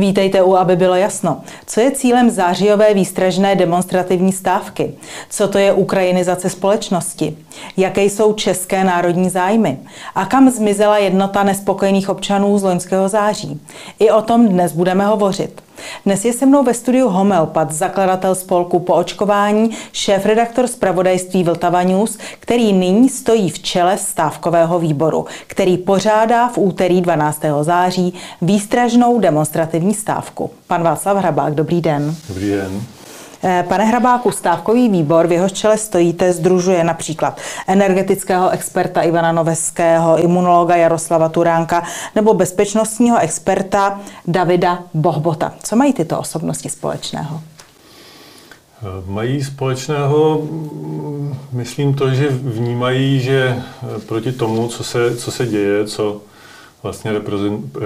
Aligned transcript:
Vítejte 0.00 0.42
u, 0.42 0.56
aby 0.56 0.76
bylo 0.76 0.94
jasno. 0.94 1.40
Co 1.66 1.80
je 1.80 1.90
cílem 1.90 2.30
zářijové 2.30 2.94
výstražné 2.94 3.54
demonstrativní 3.56 4.32
stávky? 4.32 4.94
Co 5.30 5.48
to 5.48 5.58
je 5.58 5.72
ukrajinizace 5.72 6.50
společnosti? 6.50 7.36
Jaké 7.76 8.04
jsou 8.04 8.32
české 8.32 8.84
národní 8.84 9.30
zájmy? 9.30 9.78
A 10.14 10.26
kam 10.26 10.50
zmizela 10.50 10.98
jednota 10.98 11.42
nespokojených 11.42 12.08
občanů 12.08 12.58
z 12.58 12.62
loňského 12.62 13.08
září? 13.08 13.60
I 13.98 14.10
o 14.10 14.22
tom 14.22 14.48
dnes 14.48 14.72
budeme 14.72 15.06
hovořit. 15.06 15.62
Dnes 16.06 16.24
je 16.24 16.32
se 16.32 16.46
mnou 16.46 16.62
ve 16.62 16.74
studiu 16.74 17.08
homeopat, 17.08 17.72
zakladatel 17.72 18.34
spolku 18.34 18.78
po 18.78 18.94
očkování, 18.94 19.70
šéf-redaktor 19.92 20.66
zpravodajství 20.66 21.44
Vltava 21.44 21.82
News, 21.82 22.18
který 22.40 22.72
nyní 22.72 23.08
stojí 23.08 23.50
v 23.50 23.58
čele 23.58 23.98
stávkového 23.98 24.78
výboru, 24.78 25.26
který 25.46 25.78
pořádá 25.78 26.48
v 26.48 26.58
úterý 26.58 27.00
12. 27.00 27.42
září 27.62 28.14
výstražnou 28.42 29.20
demonstrativní 29.20 29.94
stávku. 29.94 30.50
Pan 30.66 30.82
Václav 30.82 31.16
Hrabák, 31.16 31.54
dobrý 31.54 31.80
den. 31.80 32.14
Dobrý 32.28 32.50
den. 32.50 32.82
Eh, 33.44 33.64
pane 33.68 33.84
Hrabáku, 33.84 34.30
stávkový 34.30 34.88
výbor, 34.88 35.26
v 35.26 35.32
jehož 35.32 35.52
čele 35.52 35.78
stojíte, 35.78 36.32
združuje 36.32 36.84
například 36.84 37.40
energetického 37.66 38.50
experta 38.50 39.02
Ivana 39.02 39.32
Noveského, 39.32 40.22
imunologa 40.22 40.76
Jaroslava 40.76 41.28
Turánka 41.28 41.82
nebo 42.14 42.34
bezpečnostního 42.34 43.18
experta 43.18 44.00
Davida 44.26 44.82
Bohbota. 44.94 45.52
Co 45.62 45.76
mají 45.76 45.92
tyto 45.92 46.18
osobnosti 46.18 46.68
společného? 46.68 47.40
Eh, 48.82 48.86
mají 49.06 49.44
společného, 49.44 50.38
mm, 50.42 51.38
myslím 51.52 51.94
to, 51.94 52.10
že 52.10 52.28
vnímají, 52.30 53.20
že 53.20 53.56
eh, 53.56 54.00
proti 54.00 54.32
tomu, 54.32 54.68
co 54.68 54.84
se, 54.84 55.16
co 55.16 55.30
se 55.30 55.46
děje, 55.46 55.86
co 55.86 56.20
vlastně 56.82 57.12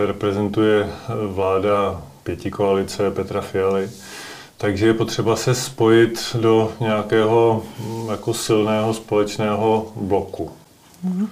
reprezentuje 0.06 0.88
vláda 1.26 2.02
pěti 2.22 2.50
koalice 2.50 3.10
Petra 3.10 3.40
Fialy, 3.40 3.88
takže 4.56 4.86
je 4.86 4.94
potřeba 4.94 5.36
se 5.36 5.54
spojit 5.54 6.36
do 6.40 6.72
nějakého 6.80 7.62
mm, 7.80 8.08
jako 8.10 8.34
silného 8.34 8.94
společného 8.94 9.86
bloku. 9.96 10.50
Mhm. 11.04 11.28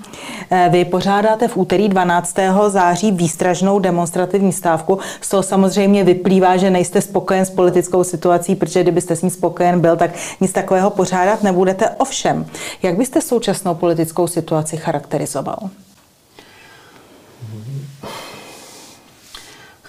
Vy 0.71 0.85
pořádáte 0.85 1.49
v 1.49 1.57
úterý 1.57 1.89
12. 1.89 2.37
září 2.69 3.13
výstražnou 3.13 3.79
demonstrativní 3.79 4.53
stávku. 4.53 4.99
Z 5.21 5.29
toho 5.29 5.43
samozřejmě 5.43 6.05
vyplývá, 6.05 6.57
že 6.57 6.71
nejste 6.71 7.01
spokojen 7.01 7.45
s 7.45 7.51
politickou 7.51 8.05
situací, 8.05 8.57
protože 8.57 8.83
kdybyste 8.83 9.17
s 9.17 9.23
ní 9.23 9.31
spokojen 9.31 9.81
byl, 9.81 9.97
tak 9.97 10.11
nic 10.41 10.53
takového 10.53 10.91
pořádat 10.91 11.43
nebudete. 11.43 11.91
Ovšem, 11.91 12.47
jak 12.83 12.97
byste 12.97 13.21
současnou 13.21 13.75
politickou 13.75 14.27
situaci 14.27 14.77
charakterizoval? 14.77 15.59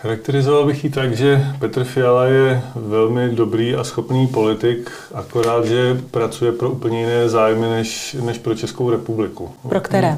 Charakterizoval 0.04 0.66
bych 0.66 0.84
ji 0.84 0.90
tak, 0.90 1.16
že 1.16 1.46
Petr 1.60 1.84
Fiala 1.84 2.26
je 2.26 2.62
velmi 2.76 3.30
dobrý 3.30 3.76
a 3.76 3.84
schopný 3.84 4.28
politik, 4.28 4.92
akorát, 5.14 5.66
že 5.66 6.02
pracuje 6.12 6.52
pro 6.52 6.70
úplně 6.70 7.00
jiné 7.00 7.30
zájmy 7.30 7.70
než, 7.70 8.18
než 8.22 8.38
pro 8.38 8.56
Českou 8.56 8.90
republiku. 8.90 9.52
Pro 9.70 9.82
které? 9.82 10.18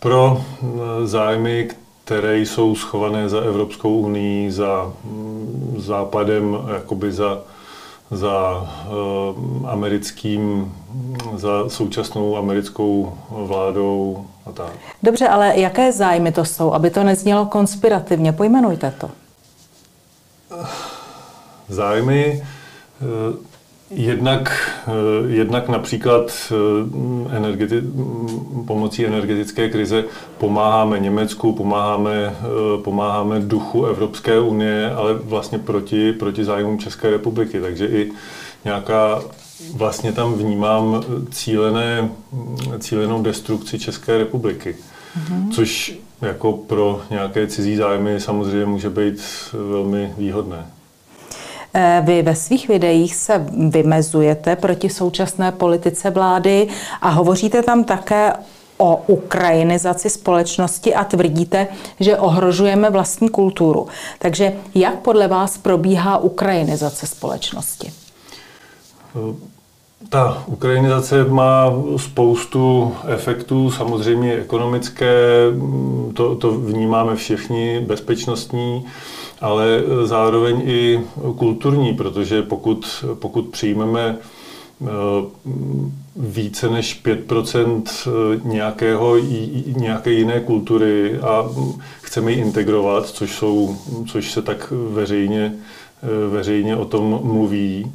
Pro 0.00 0.40
eh, 0.62 0.66
zájmy, 1.06 1.68
které 2.04 2.38
jsou 2.38 2.74
schované 2.74 3.28
za 3.28 3.40
Evropskou 3.40 3.98
unii, 3.98 4.50
za 4.50 4.92
mm, 5.04 5.74
západem, 5.78 6.58
jakoby 6.74 7.12
za 7.12 7.38
za 8.10 8.60
uh, 8.60 9.70
americkým, 9.70 10.72
za 11.34 11.68
současnou 11.68 12.36
americkou 12.36 13.18
vládou 13.30 14.26
a 14.46 14.52
tak. 14.52 14.72
Dobře, 15.02 15.28
ale 15.28 15.52
jaké 15.60 15.92
zájmy 15.92 16.32
to 16.32 16.44
jsou, 16.44 16.72
aby 16.72 16.90
to 16.90 17.04
neznělo 17.04 17.46
konspirativně? 17.46 18.32
Pojmenujte 18.32 18.94
to. 18.98 19.10
Zájmy 21.68 22.42
uh, 23.00 23.36
Jednak, 23.94 24.70
jednak 25.26 25.68
například 25.68 26.52
energeti- 27.30 27.82
pomocí 28.66 29.06
energetické 29.06 29.68
krize 29.68 30.04
pomáháme 30.38 30.98
Německu, 30.98 31.52
pomáháme, 31.52 32.36
pomáháme 32.84 33.40
duchu 33.40 33.84
Evropské 33.84 34.40
unie, 34.40 34.90
ale 34.90 35.14
vlastně 35.14 35.58
proti, 35.58 36.12
proti 36.12 36.44
zájmům 36.44 36.78
České 36.78 37.10
republiky. 37.10 37.60
Takže 37.60 37.86
i 37.86 38.10
nějaká 38.64 39.22
vlastně 39.74 40.12
tam 40.12 40.34
vnímám 40.34 41.04
cílené, 41.30 42.08
cílenou 42.78 43.22
destrukci 43.22 43.78
České 43.78 44.18
republiky. 44.18 44.76
Mm-hmm. 44.76 45.50
Což 45.50 45.98
jako 46.22 46.52
pro 46.52 47.00
nějaké 47.10 47.46
cizí 47.46 47.76
zájmy 47.76 48.20
samozřejmě 48.20 48.66
může 48.66 48.90
být 48.90 49.22
velmi 49.52 50.14
výhodné. 50.18 50.66
Eh, 51.74 52.02
vy 52.06 52.22
ve 52.22 52.36
svých 52.36 52.68
videích 52.68 53.14
se 53.14 53.46
vymezujete 53.68 54.56
proti 54.56 54.90
současné 54.90 55.52
politice 55.52 56.10
vlády 56.10 56.68
a 57.00 57.08
hovoříte 57.08 57.62
tam 57.62 57.84
také 57.84 58.32
o 58.78 59.02
ukrajinizaci 59.06 60.10
společnosti 60.10 60.94
a 60.94 61.04
tvrdíte, 61.04 61.68
že 62.00 62.16
ohrožujeme 62.16 62.90
vlastní 62.90 63.28
kulturu. 63.28 63.86
Takže 64.18 64.52
jak 64.74 64.94
podle 64.94 65.28
vás 65.28 65.58
probíhá 65.58 66.18
ukrajinizace 66.18 67.06
společnosti? 67.06 67.92
Ta 70.08 70.44
ukrajinizace 70.46 71.24
má 71.24 71.72
spoustu 71.96 72.92
efektů, 73.08 73.70
samozřejmě 73.70 74.34
ekonomické, 74.34 75.46
to, 76.14 76.36
to 76.36 76.50
vnímáme 76.52 77.16
všichni, 77.16 77.80
bezpečnostní, 77.80 78.84
ale 79.40 79.82
zároveň 80.04 80.62
i 80.64 81.00
kulturní, 81.36 81.94
protože 81.94 82.42
pokud, 82.42 83.04
pokud 83.14 83.48
přijmeme 83.48 84.16
eh, 84.82 84.86
více 86.16 86.68
než 86.70 87.02
5% 87.04 87.82
nějakého, 88.44 89.16
nějaké 89.76 90.10
jiné 90.10 90.40
kultury 90.40 91.18
a 91.18 91.50
chceme 92.02 92.32
ji 92.32 92.38
integrovat, 92.38 93.06
což, 93.06 93.30
jsou, 93.36 93.76
což 94.06 94.32
se 94.32 94.42
tak 94.42 94.72
veřejně, 94.90 95.52
eh, 96.02 96.28
veřejně 96.28 96.76
o 96.76 96.84
tom 96.84 97.20
mluví, 97.22 97.92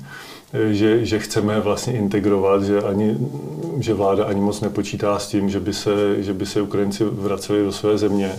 že, 0.72 1.06
že 1.06 1.19
chceme 1.19 1.59
vlastně 1.59 1.94
integrovat, 1.94 2.63
že, 2.63 2.81
ani, 2.81 3.18
že 3.80 3.94
vláda 3.94 4.25
ani 4.25 4.41
moc 4.41 4.62
nepočítá 4.62 5.19
s 5.19 5.28
tím, 5.28 5.50
že 5.50 5.59
by 5.59 5.74
se, 5.74 6.24
že 6.24 6.34
by 6.34 6.46
se 6.46 6.62
Ukrajinci 6.62 7.03
vraceli 7.03 7.63
do 7.63 7.72
své 7.72 7.97
země, 7.97 8.35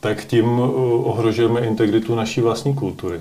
tak 0.00 0.24
tím 0.24 0.60
ohrožujeme 1.04 1.60
integritu 1.60 2.14
naší 2.14 2.40
vlastní 2.40 2.74
kultury. 2.74 3.20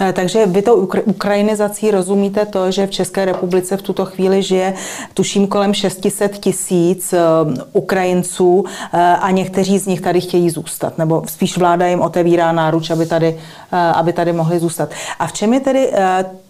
Eh, 0.00 0.12
takže 0.12 0.46
vy 0.46 0.62
to 0.62 0.76
ukrajinizací 1.04 1.90
rozumíte 1.90 2.46
to, 2.46 2.70
že 2.70 2.86
v 2.86 2.90
České 2.90 3.24
republice 3.24 3.76
v 3.76 3.82
tuto 3.82 4.04
chvíli 4.04 4.42
žije 4.42 4.74
tuším 5.14 5.46
kolem 5.46 5.74
600 5.74 6.38
tisíc 6.38 7.12
eh, 7.12 7.18
Ukrajinců 7.72 8.64
eh, 8.92 8.98
a 9.20 9.30
někteří 9.30 9.78
z 9.78 9.86
nich 9.86 10.00
tady 10.00 10.20
chtějí 10.20 10.50
zůstat, 10.50 10.98
nebo 10.98 11.22
spíš 11.26 11.58
vláda 11.58 11.86
jim 11.86 12.00
otevírá 12.00 12.52
náruč, 12.52 12.90
aby 12.90 13.06
tady, 13.06 13.38
aby 13.94 14.12
tady 14.12 14.32
mohli 14.32 14.58
zůstat. 14.58 14.90
A 15.18 15.26
v 15.26 15.32
čem 15.32 15.54
je 15.54 15.60
tedy 15.60 15.92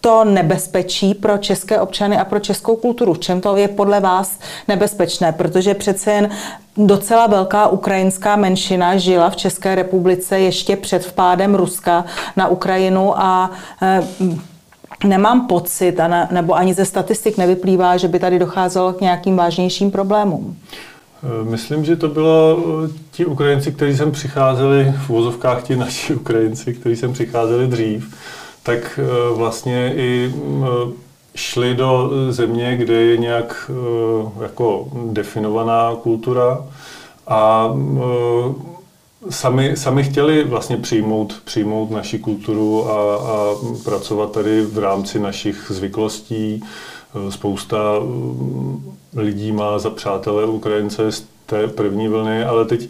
to 0.00 0.24
nebezpečí 0.24 1.14
pro 1.14 1.38
české 1.38 1.80
občany 1.80 2.18
a 2.18 2.24
pro 2.24 2.40
českou 2.40 2.76
kulturu? 2.76 3.14
V 3.14 3.18
čem 3.18 3.40
to 3.40 3.56
je 3.56 3.68
podle 3.68 4.00
vás 4.00 4.38
nebezpečné? 4.68 5.32
Protože 5.32 5.74
přece 5.74 6.12
jen 6.12 6.30
docela 6.76 7.26
velká 7.26 7.68
ukrajinská 7.68 8.36
menšina 8.36 8.96
žila 8.96 9.30
v 9.30 9.36
České 9.36 9.74
republice 9.74 10.40
ještě 10.40 10.76
před 10.76 11.06
vpádem 11.06 11.54
Ruska 11.54 12.04
na 12.36 12.48
Ukrajinu 12.48 13.20
a 13.20 13.50
e, 13.82 14.02
nemám 15.04 15.46
pocit, 15.46 15.96
nebo 16.30 16.54
ani 16.54 16.74
ze 16.74 16.84
statistik 16.84 17.38
nevyplývá, 17.38 17.96
že 17.96 18.08
by 18.08 18.18
tady 18.18 18.38
docházelo 18.38 18.92
k 18.92 19.00
nějakým 19.00 19.36
vážnějším 19.36 19.90
problémům. 19.90 20.56
E, 21.42 21.50
myslím, 21.50 21.84
že 21.84 21.96
to 21.96 22.08
bylo 22.08 22.58
e, 22.84 22.88
ti 23.10 23.26
Ukrajinci, 23.26 23.72
kteří 23.72 23.96
sem 23.96 24.12
přicházeli, 24.12 24.94
v 25.06 25.08
vozovkách 25.08 25.62
ti 25.62 25.76
naši 25.76 26.14
Ukrajinci, 26.14 26.74
kteří 26.74 26.96
sem 26.96 27.12
přicházeli 27.12 27.66
dřív, 27.66 28.14
tak 28.62 29.00
vlastně 29.34 29.94
i 29.96 30.34
šli 31.36 31.74
do 31.74 32.10
země, 32.30 32.76
kde 32.76 32.94
je 32.94 33.16
nějak 33.16 33.70
eh, 33.70 34.42
jako 34.42 34.88
definovaná 35.10 35.96
kultura 36.02 36.66
a 37.26 37.74
eh, 37.98 38.54
sami, 39.30 39.76
sami 39.76 40.04
chtěli 40.04 40.44
vlastně 40.44 40.76
přijmout, 40.76 41.34
přijmout 41.44 41.90
naši 41.90 42.18
kulturu 42.18 42.90
a, 42.90 43.16
a 43.16 43.54
pracovat 43.84 44.32
tady 44.32 44.62
v 44.62 44.78
rámci 44.78 45.18
našich 45.18 45.66
zvyklostí. 45.68 46.62
Eh, 46.64 47.32
spousta 47.32 47.78
lidí 49.16 49.52
má 49.52 49.78
za 49.78 49.90
přátelé 49.90 50.44
Ukrajince 50.44 51.12
z 51.12 51.26
té 51.46 51.68
první 51.68 52.08
vlny, 52.08 52.44
ale 52.44 52.64
teď 52.64 52.88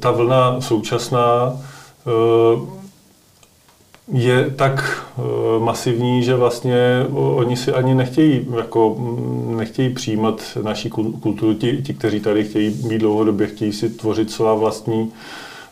ta 0.00 0.10
vlna 0.10 0.60
současná 0.60 1.60
je 4.12 4.50
tak 4.56 5.02
eh, 5.18 5.22
masivní, 5.58 6.22
že 6.22 6.34
vlastně 6.34 7.06
oni 7.10 7.56
si 7.56 7.72
ani 7.72 7.94
nechtějí, 7.94 8.46
jako, 8.56 8.96
nechtějí 9.56 9.94
přijímat 9.94 10.42
naší 10.62 10.90
kulturu. 10.90 11.54
Ti, 11.54 11.82
ti, 11.82 11.94
kteří 11.94 12.20
tady 12.20 12.44
chtějí 12.44 12.70
být 12.70 12.98
dlouhodobě, 12.98 13.46
chtějí 13.46 13.72
si 13.72 13.90
tvořit 13.90 14.30
svá 14.30 14.54
vlastní, 14.54 15.12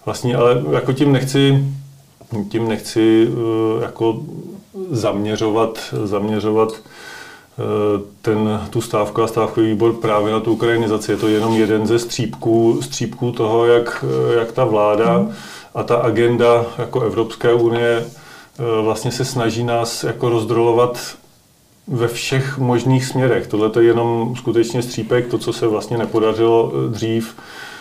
vlastní 0.07 0.35
ale 0.35 0.63
jako 0.73 0.93
tím 0.93 1.13
nechci 1.13 1.65
tím 2.49 2.69
nechci 2.69 3.29
jako 3.83 4.23
zaměřovat, 4.91 5.95
zaměřovat 6.05 6.73
ten, 8.23 8.61
tu 8.71 8.81
stávku 8.81 9.23
a 9.23 9.27
stávkový 9.27 9.67
výbor 9.67 9.93
právě 9.93 10.33
na 10.33 10.41
tu 10.41 10.53
ukrajinizaci. 10.53 11.13
Je 11.13 11.17
to 11.17 11.29
jenom 11.29 11.55
jeden 11.55 11.87
ze 11.87 11.99
střípků, 11.99 12.83
střípků 12.83 13.33
toho, 13.33 13.67
jak, 13.67 14.05
jak 14.39 14.53
ta 14.53 14.65
vláda 14.65 15.19
mm. 15.19 15.33
a 15.75 15.83
ta 15.83 15.97
agenda 15.97 16.67
jako 16.79 17.01
Evropské 17.01 17.53
unie 17.53 18.05
vlastně 18.83 19.13
se 19.13 19.25
snaží 19.25 19.65
nás 19.65 20.05
jako 20.05 20.29
rozdrolovat 20.29 21.17
ve 21.87 22.09
všech 22.09 22.59
možných 22.59 23.05
směrech. 23.05 23.47
Tohle 23.47 23.71
je 23.77 23.87
jenom 23.87 24.37
skutečně 24.37 24.83
střípek, 24.83 25.29
to, 25.29 25.39
co 25.39 25.53
se 25.53 25.67
vlastně 25.67 25.99
nepodařilo 25.99 26.73
dřív, 26.89 27.35
Eh, 27.35 27.74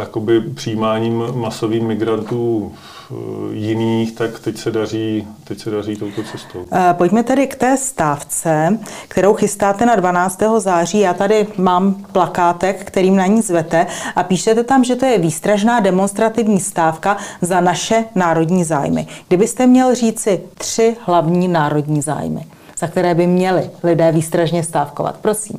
jakoby 0.00 0.40
přijímáním 0.40 1.24
masových 1.34 1.82
migrantů 1.82 2.72
eh, 2.74 3.14
jiných, 3.54 4.12
tak 4.12 4.38
teď 4.38 4.58
se 4.58 4.70
daří, 4.70 5.26
teď 5.44 5.58
se 5.58 5.70
daří 5.70 5.96
touto 5.96 6.22
cestou. 6.22 6.64
Eh, 6.72 6.94
pojďme 6.94 7.22
tedy 7.22 7.46
k 7.46 7.56
té 7.56 7.76
stávce, 7.76 8.78
kterou 9.08 9.34
chystáte 9.34 9.86
na 9.86 9.96
12. 9.96 10.42
září. 10.58 10.98
Já 10.98 11.14
tady 11.14 11.46
mám 11.58 11.94
plakátek, 11.94 12.84
kterým 12.84 13.16
na 13.16 13.26
ní 13.26 13.42
zvete 13.42 13.86
a 14.16 14.22
píšete 14.22 14.64
tam, 14.64 14.84
že 14.84 14.96
to 14.96 15.06
je 15.06 15.18
výstražná 15.18 15.80
demonstrativní 15.80 16.60
stávka 16.60 17.16
za 17.40 17.60
naše 17.60 18.04
národní 18.14 18.64
zájmy. 18.64 19.06
Kdybyste 19.28 19.66
měl 19.66 19.94
říci 19.94 20.40
tři 20.54 20.96
hlavní 21.06 21.48
národní 21.48 22.02
zájmy, 22.02 22.46
za 22.78 22.86
které 22.86 23.14
by 23.14 23.26
měli 23.26 23.70
lidé 23.82 24.12
výstražně 24.12 24.62
stávkovat, 24.62 25.16
prosím. 25.16 25.58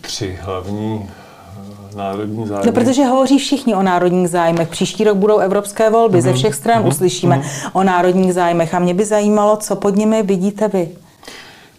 Tři 0.00 0.38
hlavní 0.42 1.08
národní 1.98 2.46
zájmy. 2.46 2.66
No, 2.66 2.72
protože 2.72 3.04
hovoří 3.04 3.38
všichni 3.38 3.74
o 3.74 3.82
národních 3.82 4.28
zájmech. 4.28 4.68
Příští 4.68 5.04
rok 5.04 5.16
budou 5.16 5.38
evropské 5.38 5.90
volby. 5.90 6.18
Mm-hmm. 6.18 6.22
Ze 6.22 6.28
mhm. 6.28 6.38
všech 6.38 6.54
stran 6.54 6.82
mm-hmm. 6.82 6.88
uslyšíme 6.88 7.36
mm-hmm. 7.36 7.70
o 7.72 7.84
národních 7.84 8.34
zájmech. 8.34 8.74
A 8.74 8.78
mě 8.78 8.94
by 8.94 9.04
zajímalo, 9.04 9.56
co 9.56 9.76
pod 9.76 9.96
nimi 9.96 10.22
vidíte 10.22 10.68
vy. 10.68 10.88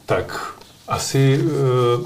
Tak 0.06 0.54
asi 0.88 1.40
uh, 1.40 2.06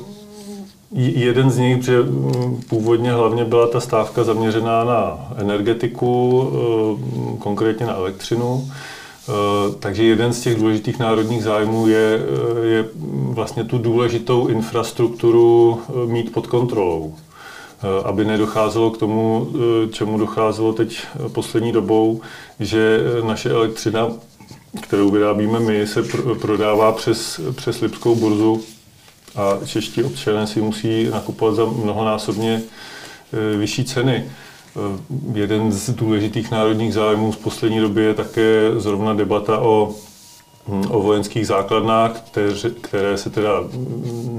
jeden 0.92 1.52
z 1.52 1.58
nich, 1.58 1.84
že 1.84 2.02
mm, 2.02 2.62
původně 2.70 3.14
hlavně 3.14 3.46
byla 3.46 3.68
ta 3.68 3.80
stávka 3.80 4.24
zaměřená 4.24 4.84
na 4.84 5.28
energetiku, 5.38 6.40
uh, 6.40 7.38
konkrétně 7.40 7.86
na 7.86 7.94
elektřinu. 7.94 8.54
Uh, 8.54 9.76
takže 9.80 10.04
jeden 10.04 10.34
z 10.34 10.42
těch 10.42 10.56
důležitých 10.56 11.00
národních 11.00 11.44
zájmů 11.44 11.88
je, 11.88 12.20
je 12.64 12.86
vlastně 13.30 13.64
tu 13.64 13.78
důležitou 13.78 14.48
infrastrukturu 14.48 15.82
mít 16.06 16.34
pod 16.34 16.48
kontrolou. 16.48 17.14
Eh, 17.84 18.04
aby 18.04 18.26
nedocházelo 18.26 18.92
k 18.92 18.98
tomu, 18.98 19.48
eh, 19.56 19.88
čemu 19.92 20.18
docházelo 20.18 20.74
teď 20.74 21.00
poslední 21.28 21.72
dobou, 21.72 22.22
že 22.60 23.00
naše 23.28 23.50
elektřina, 23.50 24.08
kterou 24.82 25.12
vyrábíme 25.12 25.60
my, 25.60 25.88
se 25.88 26.04
prodává 26.42 26.92
přes, 26.92 27.40
přes 27.56 27.82
Lipskou 27.82 28.16
burzu 28.16 28.62
a 29.36 29.66
čeští 29.66 30.04
občané 30.04 30.48
si 30.48 30.62
musí 30.62 31.10
nakupovat 31.10 31.56
za 31.56 31.66
mnohonásobně 31.66 32.62
eh, 33.34 33.58
vyšší 33.58 33.86
ceny. 33.86 34.26
Jeden 35.34 35.72
z 35.72 35.90
důležitých 35.90 36.52
národních 36.52 36.94
zájmů 36.94 37.34
z 37.34 37.36
poslední 37.36 37.80
doby 37.80 38.04
je 38.04 38.14
také 38.14 38.72
zrovna 38.78 39.14
debata 39.14 39.60
o 39.60 39.96
o 40.90 41.02
vojenských 41.02 41.48
základnách, 41.48 42.22
které, 42.82 43.18
se 43.18 43.30
teda 43.30 43.52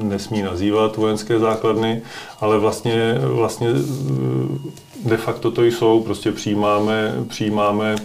nesmí 0.03 0.43
nazývat 0.43 0.97
vojenské 0.97 1.39
základny, 1.39 2.03
ale 2.41 2.59
vlastně, 2.59 3.15
vlastně 3.19 3.69
eh, 3.69 5.09
de 5.09 5.17
facto 5.17 5.51
to 5.51 5.65
jsou, 5.65 6.01
prostě 6.01 6.33
přijímáme, 6.33 7.13
přijímáme 7.29 7.97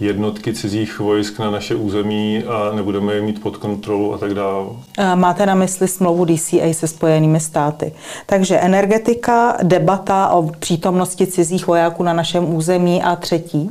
jednotky 0.00 0.54
cizích 0.54 0.98
vojsk 0.98 1.38
na 1.38 1.50
naše 1.50 1.74
území 1.74 2.44
a 2.44 2.76
nebudeme 2.76 3.14
je 3.14 3.22
mít 3.22 3.42
pod 3.42 3.56
kontrolu 3.56 4.14
a 4.14 4.18
tak 4.18 4.34
dále. 4.34 4.66
Máte 5.14 5.46
na 5.46 5.54
mysli 5.54 5.88
smlouvu 5.88 6.24
DCA 6.24 6.72
se 6.72 6.88
Spojenými 6.88 7.40
státy. 7.40 7.92
Takže 8.26 8.58
energetika, 8.58 9.56
debata 9.62 10.28
o 10.28 10.50
přítomnosti 10.58 11.26
cizích 11.26 11.66
vojáků 11.66 12.02
na 12.02 12.12
našem 12.12 12.54
území 12.54 13.02
a 13.02 13.16
třetí? 13.16 13.70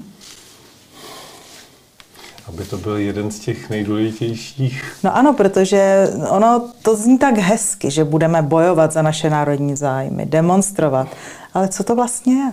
Aby 2.47 2.65
to 2.65 2.77
byl 2.77 2.97
jeden 2.97 3.31
z 3.31 3.39
těch 3.39 3.69
nejdůležitějších. 3.69 4.95
No 5.03 5.17
ano, 5.17 5.33
protože 5.33 6.09
ono 6.29 6.69
to 6.81 6.95
zní 6.95 7.17
tak 7.17 7.37
hezky, 7.37 7.91
že 7.91 8.03
budeme 8.03 8.41
bojovat 8.41 8.91
za 8.91 9.01
naše 9.01 9.29
národní 9.29 9.75
zájmy, 9.75 10.25
demonstrovat. 10.25 11.07
Ale 11.53 11.67
co 11.67 11.83
to 11.83 11.95
vlastně 11.95 12.33
je? 12.33 12.51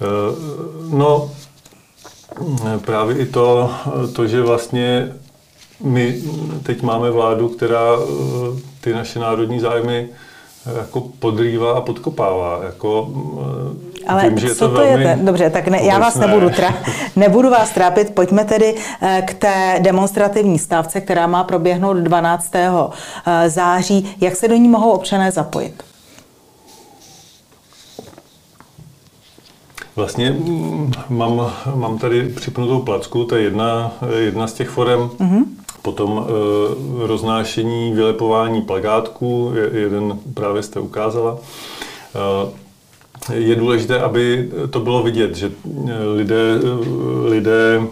Eh, 0.00 0.06
no, 0.90 1.30
právě 2.84 3.18
i 3.18 3.26
to, 3.26 3.70
to, 4.12 4.26
že 4.26 4.42
vlastně 4.42 5.12
my 5.82 6.22
teď 6.62 6.82
máme 6.82 7.10
vládu, 7.10 7.48
která 7.48 7.96
eh, 7.96 8.60
ty 8.80 8.94
naše 8.94 9.18
národní 9.18 9.60
zájmy 9.60 10.08
jako 10.66 11.00
podrývá 11.18 11.72
a 11.72 11.80
podkopává. 11.80 12.60
Jako, 12.64 13.08
eh, 14.00 14.04
Ale 14.06 14.28
vím, 14.28 14.38
že 14.38 14.54
co 14.54 14.68
to, 14.68 14.74
to 14.74 14.82
je? 14.82 14.98
Ten? 14.98 15.26
Dobře, 15.26 15.50
tak 15.50 15.68
ne, 15.68 15.82
já 15.82 15.98
vás 15.98 16.14
nebudu, 16.14 16.50
tra, 16.50 16.74
nebudu 17.16 17.50
vás 17.50 17.70
trápit. 17.70 18.14
Pojďme 18.14 18.44
tedy 18.44 18.74
eh, 19.02 19.22
k 19.26 19.34
té 19.34 19.78
demonstrativní 19.82 20.58
stávce, 20.58 21.00
která 21.00 21.26
má 21.26 21.44
proběhnout 21.44 21.96
12. 21.96 22.54
Eh, 22.54 23.50
září. 23.50 24.16
Jak 24.20 24.36
se 24.36 24.48
do 24.48 24.56
ní 24.56 24.68
mohou 24.68 24.90
občané 24.90 25.32
zapojit? 25.32 25.82
Vlastně 29.96 30.30
mm, 30.30 30.92
mám, 31.08 31.52
mám 31.74 31.98
tady 31.98 32.28
připnutou 32.28 32.80
placku, 32.80 33.24
to 33.24 33.36
je 33.36 33.42
jedna, 33.42 33.92
jedna 34.18 34.46
z 34.46 34.52
těch 34.52 34.68
forem. 34.68 35.00
Mm-hmm. 35.00 35.44
Potom 35.82 36.26
e, 36.26 37.06
roznášení, 37.06 37.92
vylepování 37.92 38.62
plagátků, 38.62 39.52
jeden 39.72 40.18
právě 40.34 40.62
jste 40.62 40.80
ukázala. 40.80 41.38
E, 42.14 42.60
je 43.34 43.56
důležité, 43.56 44.00
aby 44.00 44.50
to 44.70 44.80
bylo 44.80 45.02
vidět, 45.02 45.36
že 45.36 45.52
lidé, 46.14 46.58
lidé 47.24 47.82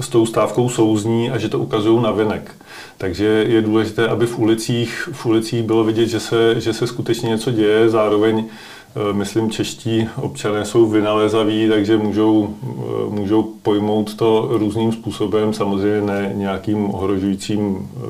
s 0.00 0.08
tou 0.08 0.26
stávkou 0.26 0.68
souzní 0.68 1.30
a 1.30 1.38
že 1.38 1.48
to 1.48 1.58
ukazují 1.58 2.02
na 2.02 2.10
venek. 2.10 2.54
Takže 2.98 3.24
je 3.24 3.62
důležité, 3.62 4.08
aby 4.08 4.26
v 4.26 4.38
ulicích, 4.38 5.08
v 5.12 5.26
ulicích 5.26 5.62
bylo 5.62 5.84
vidět, 5.84 6.06
že 6.06 6.20
se, 6.20 6.60
že 6.60 6.72
se 6.72 6.86
skutečně 6.86 7.28
něco 7.28 7.50
děje, 7.50 7.88
zároveň 7.90 8.44
Eh, 8.44 8.75
myslím, 9.12 9.50
čeští 9.50 10.08
občané 10.16 10.64
jsou 10.64 10.86
vynalézaví, 10.86 11.68
takže 11.68 11.96
můžou, 11.96 12.54
eh, 12.64 13.10
můžou 13.10 13.42
pojmout 13.42 14.14
to 14.14 14.48
různým 14.50 14.92
způsobem, 14.92 15.52
samozřejmě 15.52 16.00
ne 16.00 16.32
nějakým 16.34 16.94
ohrožujícím 16.94 17.88
eh, 17.96 18.00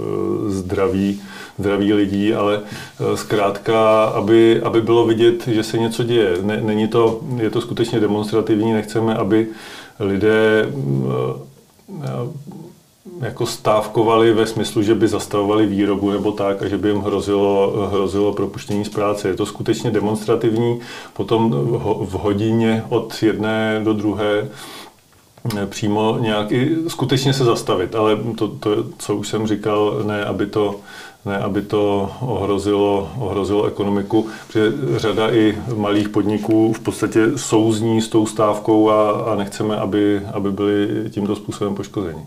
zdraví, 0.51 1.21
zdraví 1.59 1.93
lidí, 1.93 2.35
ale 2.35 2.61
zkrátka, 3.15 4.05
aby, 4.05 4.63
aby 4.63 4.81
bylo 4.81 5.07
vidět, 5.07 5.49
že 5.49 5.63
se 5.63 5.79
něco 5.79 6.05
děje. 6.05 6.37
Není 6.43 6.89
to, 6.89 7.21
je 7.37 7.51
to 7.51 7.61
skutečně 7.61 8.01
demonstrativní, 8.01 8.73
nechceme, 8.73 9.15
aby 9.15 9.47
lidé 10.01 10.67
jako 13.21 13.47
stávkovali 13.47 14.33
ve 14.33 14.47
smyslu, 14.47 14.83
že 14.83 14.95
by 14.95 15.09
zastavovali 15.09 15.67
výrobu 15.67 16.11
nebo 16.11 16.33
tak 16.33 16.63
a 16.63 16.69
že 16.69 16.79
by 16.79 16.89
jim 16.89 17.01
hrozilo, 17.01 17.73
hrozilo 17.93 18.33
propuštění 18.33 18.85
z 18.85 18.89
práce. 18.89 19.29
Je 19.29 19.35
to 19.35 19.47
skutečně 19.47 19.91
demonstrativní, 19.91 20.81
potom 21.13 21.51
v 22.01 22.13
hodině 22.13 22.85
od 22.89 23.23
jedné 23.23 23.81
do 23.85 23.93
druhé 23.93 24.49
eh, 25.57 25.67
přímo 25.67 26.19
nějak 26.21 26.53
i 26.53 26.77
skutečně 26.89 27.33
se 27.33 27.45
zastavit, 27.45 27.95
ale 27.95 28.19
to, 28.39 28.49
to 28.49 28.85
co 28.99 29.17
už 29.17 29.29
jsem 29.29 29.47
říkal, 29.47 30.03
ne 30.07 30.25
aby 30.25 30.47
to, 30.47 30.75
ne, 31.25 31.39
aby 31.39 31.63
to 31.63 32.11
ohrozilo, 32.21 33.11
ohrozilo 33.19 33.65
ekonomiku, 33.65 34.29
protože 34.47 34.73
řada 34.97 35.31
i 35.31 35.59
malých 35.77 36.09
podniků 36.09 36.73
v 36.73 36.81
podstatě 36.81 37.21
souzní 37.37 38.03
s 38.03 38.09
tou 38.09 38.27
stávkou 38.27 38.91
a, 38.91 39.11
a 39.11 39.35
nechceme, 39.35 39.77
aby, 39.77 40.21
aby 40.33 40.53
byli 40.53 40.89
tímto 41.11 41.37
způsobem 41.37 41.75
poškozeni. 41.75 42.21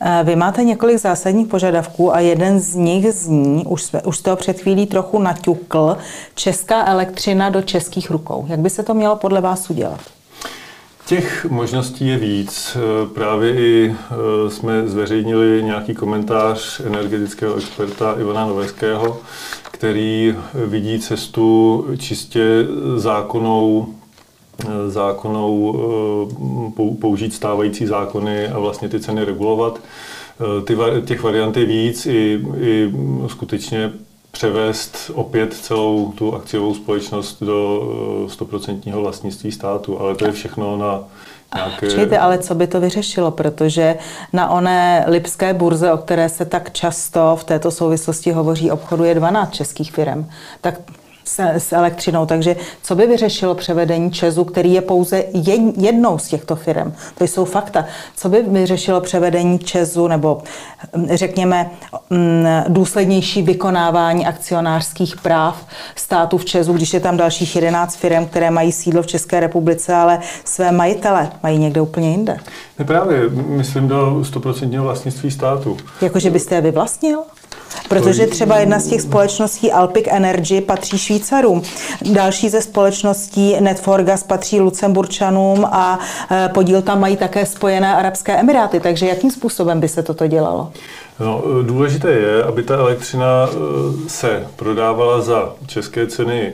Eh, 0.00 0.24
vy 0.24 0.36
máte 0.36 0.64
několik 0.64 0.98
zásadních 0.98 1.46
požadavků 1.46 2.14
a 2.14 2.20
jeden 2.20 2.60
z 2.60 2.74
nich 2.74 3.12
zní, 3.12 3.64
už, 3.66 3.82
jsme, 3.82 4.02
už 4.02 4.16
jste 4.16 4.30
ho 4.30 4.36
před 4.36 4.60
chvílí 4.60 4.86
trochu 4.86 5.18
naťukl, 5.18 5.96
česká 6.34 6.86
elektřina 6.86 7.50
do 7.50 7.62
českých 7.62 8.10
rukou. 8.10 8.44
Jak 8.48 8.60
by 8.60 8.70
se 8.70 8.82
to 8.82 8.94
mělo 8.94 9.16
podle 9.16 9.40
vás 9.40 9.70
udělat? 9.70 10.00
Těch 11.06 11.44
možností 11.44 12.08
je 12.08 12.16
víc. 12.18 12.76
Eh, 12.76 13.08
právě 13.14 13.54
i 13.54 13.94
eh, 13.94 14.50
jsme 14.50 14.88
zveřejnili 14.88 15.62
nějaký 15.62 15.94
komentář 15.94 16.80
energetického 16.80 17.54
experta 17.56 18.14
Ivana 18.20 18.46
Noveského, 18.46 19.20
který 19.70 20.36
vidí 20.54 20.98
cestu 21.00 21.84
čistě 21.98 22.66
zákonou 22.96 23.94
zákonou 24.88 25.76
eh, 26.78 27.00
použít 27.00 27.34
stávající 27.34 27.86
zákony 27.86 28.48
a 28.48 28.58
vlastně 28.58 28.88
ty 28.88 29.00
ceny 29.00 29.24
regulovat. 29.24 29.80
Eh, 29.80 30.62
ty, 30.62 30.76
těch 31.04 31.22
variant 31.22 31.56
je 31.56 31.64
víc 31.64 32.06
i, 32.06 32.40
i 32.58 32.92
skutečně 33.26 33.92
převést 34.30 35.10
opět 35.14 35.54
celou 35.54 36.12
tu 36.12 36.34
akciovou 36.34 36.74
společnost 36.74 37.42
do 37.42 37.82
100% 38.26 38.80
eh, 38.86 38.90
vlastnictví 38.96 39.52
státu, 39.52 40.00
ale 40.00 40.14
to 40.14 40.24
je 40.24 40.32
všechno 40.32 40.76
na 40.76 41.04
Nějaké... 41.54 41.90
Čejte, 41.90 42.18
ale 42.18 42.38
co 42.38 42.54
by 42.54 42.66
to 42.66 42.80
vyřešilo, 42.80 43.30
protože 43.30 43.96
na 44.32 44.50
oné 44.50 45.04
Lipské 45.08 45.54
burze, 45.54 45.92
o 45.92 45.96
které 45.96 46.28
se 46.28 46.44
tak 46.44 46.72
často 46.72 47.36
v 47.40 47.44
této 47.44 47.70
souvislosti 47.70 48.32
hovoří, 48.32 48.70
obchoduje 48.70 49.14
12 49.14 49.54
českých 49.54 49.92
firm. 49.92 50.28
Tak 50.60 50.74
s, 51.26 51.38
s 51.40 51.72
elektřinou. 51.72 52.26
Takže 52.26 52.56
co 52.82 52.94
by 52.94 53.06
vyřešilo 53.06 53.54
převedení 53.54 54.10
Česu, 54.10 54.44
který 54.44 54.72
je 54.72 54.80
pouze 54.80 55.24
jednou 55.76 56.18
z 56.18 56.28
těchto 56.28 56.56
firm? 56.56 56.92
To 57.18 57.24
jsou 57.24 57.44
fakta. 57.44 57.84
Co 58.16 58.28
by 58.28 58.42
vyřešilo 58.42 59.00
převedení 59.00 59.58
Česu 59.58 60.08
nebo 60.08 60.42
hm, 60.96 61.06
řekněme 61.10 61.70
hm, 62.10 62.46
důslednější 62.68 63.42
vykonávání 63.42 64.26
akcionářských 64.26 65.16
práv 65.16 65.66
států 65.96 66.38
v 66.38 66.44
Česu, 66.44 66.72
když 66.72 66.94
je 66.94 67.00
tam 67.00 67.16
dalších 67.16 67.56
11 67.56 67.96
firm, 67.96 68.26
které 68.26 68.50
mají 68.50 68.72
sídlo 68.72 69.02
v 69.02 69.06
České 69.06 69.40
republice, 69.40 69.94
ale 69.94 70.18
své 70.44 70.72
majitele 70.72 71.30
mají 71.42 71.58
někde 71.58 71.80
úplně 71.80 72.10
jinde? 72.10 72.36
Ne 72.78 72.84
právě, 72.84 73.28
myslím 73.30 73.88
do 73.88 74.22
100% 74.22 74.80
vlastnictví 74.80 75.30
státu. 75.30 75.76
Jakože 76.02 76.30
byste 76.30 76.54
je 76.54 76.60
vyvlastnil? 76.60 77.22
Protože 77.88 78.26
třeba 78.26 78.58
jedna 78.58 78.78
z 78.78 78.86
těch 78.86 79.00
společností 79.00 79.72
Alpic 79.72 80.06
Energy 80.10 80.60
patří 80.60 80.98
Švýcarům. 80.98 81.62
Další 82.12 82.48
ze 82.48 82.62
společností 82.62 83.56
Netforgas 83.60 84.22
patří 84.22 84.60
Lucemburčanům 84.60 85.64
a 85.64 85.98
e, 86.30 86.48
podíl 86.48 86.82
tam 86.82 87.00
mají 87.00 87.16
také 87.16 87.46
Spojené 87.46 87.96
Arabské 87.96 88.36
Emiráty. 88.36 88.80
Takže 88.80 89.06
jakým 89.06 89.30
způsobem 89.30 89.80
by 89.80 89.88
se 89.88 90.02
toto 90.02 90.26
dělalo? 90.26 90.72
No, 91.20 91.42
důležité 91.62 92.10
je, 92.10 92.42
aby 92.42 92.62
ta 92.62 92.76
elektřina 92.76 93.48
e, 93.48 94.08
se 94.08 94.46
prodávala 94.56 95.20
za 95.20 95.54
české 95.66 96.06
ceny 96.06 96.52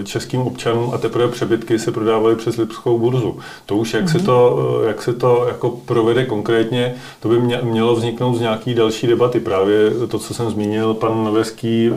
e, 0.00 0.04
českým 0.04 0.40
občanům 0.40 0.90
a 0.94 0.98
teprve 0.98 1.28
přebytky 1.28 1.78
se 1.78 1.92
prodávaly 1.92 2.36
přes 2.36 2.56
Lipskou 2.56 2.98
burzu. 2.98 3.38
To 3.66 3.76
už, 3.76 3.94
jak, 3.94 4.04
mm-hmm. 4.04 4.12
se, 4.12 4.18
mhm. 4.18 4.26
to, 4.26 4.80
e, 4.84 4.88
jak 4.88 5.02
se 5.02 5.12
to 5.12 5.44
jako 5.48 5.70
provede 5.70 6.24
konkrétně, 6.24 6.94
to 7.20 7.28
by 7.28 7.40
mělo 7.62 7.96
vzniknout 7.96 8.34
z 8.34 8.40
nějaký 8.40 8.74
další 8.74 9.06
debaty. 9.06 9.40
Právě 9.40 9.90
to, 10.08 10.18
co 10.18 10.34
jsem 10.34 10.50
zmínil, 10.50 10.94
pan 10.94 11.24
Noveský 11.24 11.90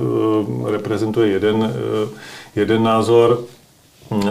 reprezentuje 0.66 1.30
jeden, 1.30 1.74
jeden 2.56 2.84
názor, 2.84 3.44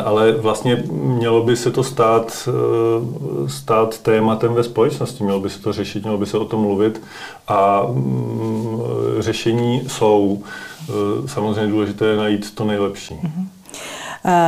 ale 0.05 0.33
vlastně 0.33 0.85
mělo 0.91 1.43
by 1.43 1.57
se 1.57 1.71
to 1.71 1.85
stát, 1.85 2.49
eh, 2.49 3.49
stát 3.49 3.99
tématem 3.99 4.55
ve 4.55 4.63
společnosti, 4.63 5.25
mělo 5.25 5.41
by 5.41 5.51
se 5.51 5.63
to 5.63 5.73
řešit, 5.73 6.03
mělo 6.03 6.19
by 6.19 6.27
se 6.27 6.39
o 6.39 6.45
tom 6.45 6.61
mluvit 6.61 7.03
a 7.49 7.83
mm, 7.89 8.81
řešení 9.19 9.83
jsou. 9.87 10.43
Eh, 10.89 11.29
samozřejmě 11.29 11.73
důležité 11.73 12.17
najít 12.17 12.55
to 12.55 12.65
nejlepší. 12.65 13.15
Mm-hmm. 13.15 13.47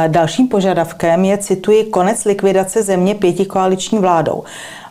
Dalším 0.07 0.49
požadavkem 0.49 1.25
je, 1.25 1.39
cituji, 1.39 1.85
konec 1.85 2.25
likvidace 2.25 2.83
země 2.83 3.15
pěti 3.15 3.47
koaliční 3.47 3.99
vládou. 3.99 4.45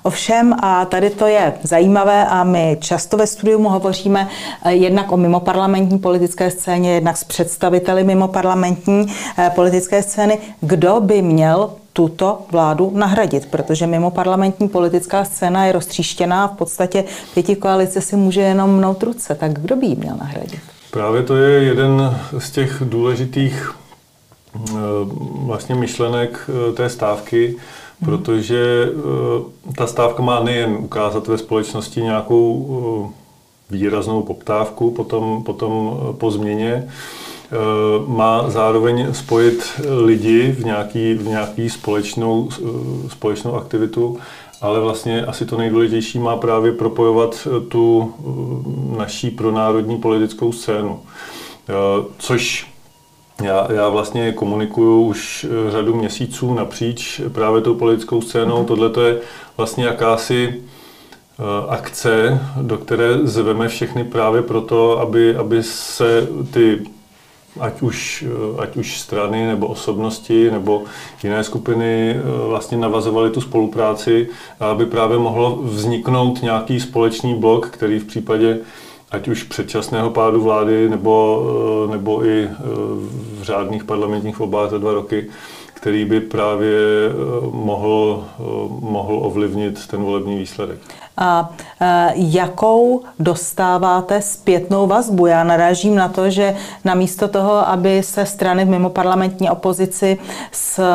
Ovšem, 0.03 0.53
a 0.62 0.86
tady 0.86 1.10
to 1.10 1.27
je 1.27 1.53
zajímavé 1.63 2.25
a 2.27 2.43
my 2.43 2.77
často 2.81 3.17
ve 3.17 3.27
studiu 3.27 3.63
hovoříme 3.63 4.27
eh, 4.63 4.74
jednak 4.74 5.12
o 5.12 5.17
mimoparlamentní 5.17 6.00
politické 6.00 6.51
scéně, 6.51 6.93
jednak 6.93 7.17
s 7.17 7.24
představiteli 7.24 8.03
mimoparlamentní 8.03 9.05
eh, 9.38 9.51
politické 9.55 10.03
scény. 10.03 10.39
Kdo 10.62 11.00
by 11.00 11.22
měl 11.22 11.70
tuto 11.93 12.41
vládu 12.51 12.91
nahradit, 12.96 13.46
protože 13.46 13.88
mimo 13.88 14.12
parlamentní 14.12 14.70
politická 14.70 15.25
scéna 15.25 15.65
je 15.65 15.72
roztříštěná 15.72 16.43
a 16.43 16.48
v 16.48 16.58
podstatě 16.58 17.03
pěti 17.34 17.55
koalice 17.55 18.01
si 18.01 18.15
může 18.15 18.41
jenom 18.41 18.70
mnout 18.70 19.03
ruce. 19.03 19.36
Tak 19.36 19.53
kdo 19.53 19.75
by 19.75 19.86
ji 19.86 19.96
měl 19.96 20.15
nahradit? 20.20 20.62
Právě 20.91 21.24
to 21.24 21.36
je 21.36 21.63
jeden 21.63 22.17
z 22.38 22.51
těch 22.51 22.81
důležitých 22.86 23.72
eh, 24.55 24.72
vlastně 25.46 25.75
myšlenek 25.75 26.50
té 26.75 26.89
stávky, 26.89 27.55
protože 28.05 28.89
eh, 28.89 29.74
ta 29.75 29.88
stávka 29.88 30.24
má 30.24 30.43
nejen 30.43 30.77
ukázat 30.79 31.27
ve 31.27 31.38
společnosti 31.38 32.01
nějakou 32.01 33.12
eh, 33.12 33.13
výraznou 33.72 34.22
poptávku 34.22 34.91
potom, 34.91 35.43
potom 35.43 36.00
eh, 36.10 36.13
po 36.13 36.31
změně, 36.31 36.88
má 38.08 38.50
zároveň 38.50 39.13
spojit 39.13 39.81
lidi 40.05 40.51
v 40.51 40.65
nějaký, 40.65 41.13
v 41.13 41.27
nějaký 41.27 41.70
společnou, 41.70 42.50
společnou 43.08 43.55
aktivitu, 43.55 44.17
ale 44.62 44.79
vlastně 44.79 45.25
asi 45.25 45.46
to 45.46 45.58
nejdůležitější 45.58 46.20
má 46.20 46.38
právě 46.38 46.72
propojovat 46.72 47.48
tu 47.67 48.13
naší 48.98 49.31
pronárodní 49.31 49.98
politickou 49.98 50.51
scénu. 50.51 51.00
Což 52.17 52.71
já, 53.43 53.67
já 53.71 53.89
vlastně 53.89 54.31
komunikuju 54.31 55.01
už 55.01 55.45
eh, 55.50 55.71
řadu 55.71 55.95
měsíců 55.95 56.53
napříč 56.53 57.21
právě 57.33 57.62
tou 57.62 57.75
politickou 57.75 58.21
scénou. 58.21 58.63
Mm-hmm. 58.63 58.65
Tohle 58.65 59.07
je 59.07 59.19
vlastně 59.57 59.86
jakási 59.86 60.53
eh, 60.55 61.43
akce, 61.69 62.39
do 62.62 62.77
které 62.77 63.17
zveme 63.24 63.67
všechny 63.67 64.03
právě 64.03 64.41
proto, 64.41 65.00
aby, 65.00 65.36
aby 65.36 65.63
se 65.63 66.27
ty 66.53 66.81
ať 67.60 67.81
už, 67.81 68.25
eh, 68.27 68.62
ať 68.62 68.77
už 68.77 69.00
strany 69.00 69.48
nebo 69.48 69.67
osobnosti 69.67 70.51
nebo 70.51 70.83
jiné 71.24 71.43
skupiny 71.43 72.15
vlastně 72.48 72.77
navazovaly 72.77 73.29
tu 73.29 73.41
spolupráci 73.41 74.29
aby 74.60 74.86
právě 74.86 75.17
mohlo 75.17 75.60
vzniknout 75.63 76.41
nějaký 76.41 76.79
společný 76.79 77.36
blok, 77.36 77.69
který 77.69 78.00
v 78.00 78.05
případě 78.05 78.60
ať 79.12 79.27
už 79.27 79.44
předčasného 79.44 80.10
pádu 80.10 80.41
vlády 80.41 80.89
nebo, 80.89 81.44
eh, 81.86 81.91
nebo 81.91 82.25
i 82.25 82.44
eh, 82.44 82.53
v 83.39 83.44
řádných 83.44 83.84
parlamentních 83.84 84.39
volbách 84.39 84.70
za 84.70 84.77
dva 84.77 84.94
roky, 84.94 85.30
který 85.74 86.06
by 86.06 86.20
právě 86.20 86.77
eh, 87.10 87.13
mohl, 87.51 88.25
mohl 88.80 89.20
ovlivnit 89.22 89.88
ten 89.88 90.01
volební 90.03 90.38
výsledek 90.38 90.80
a 91.22 91.50
jakou 92.13 93.01
dostáváte 93.20 94.22
zpětnou 94.22 94.88
vazbu. 94.88 95.25
Já 95.25 95.44
narážím 95.44 95.96
na 95.96 96.08
to, 96.08 96.30
že 96.30 96.56
namísto 96.86 97.28
toho, 97.28 97.70
aby 97.70 98.04
se 98.04 98.25
strany 98.25 98.66
v 98.66 98.70
mimoparlamentní 98.70 99.50
opozici 99.50 100.18